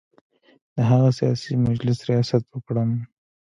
[0.75, 2.91] د هغه سیاسي مجلس ریاست وکړم.